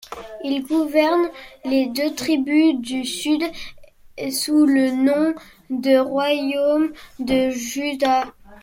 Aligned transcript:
Il 0.43 0.63
gouverne 0.63 1.29
les 1.63 1.85
deux 1.85 2.15
tribus 2.15 2.73
du 2.79 3.05
Sud 3.05 3.43
sous 4.31 4.65
le 4.65 4.89
nom 4.93 5.35
de 5.69 5.95
royaume 5.99 6.91
de 7.19 7.51
Juda. 7.51 8.25